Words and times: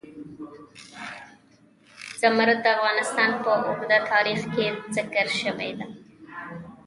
زمرد 2.21 2.57
د 2.61 2.65
افغانستان 2.77 3.29
په 3.43 3.49
اوږده 3.59 3.97
تاریخ 4.11 4.39
کې 4.53 4.65
ذکر 4.95 5.27
شوی 5.41 5.71
دی. 5.77 5.87